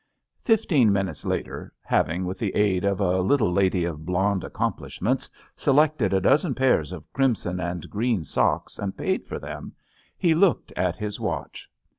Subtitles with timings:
[0.43, 6.11] Fifteen minutes later, having, with the aid of a little lady of blonde accomplishments, selected
[6.11, 9.73] a dozen pairs of crimson and green socks and paid for them,
[10.17, 11.69] he looked at his watch.